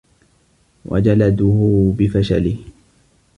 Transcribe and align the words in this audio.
وَجَلَدُهُ 0.85 1.93
بِفَشَلِهِ 1.97 2.57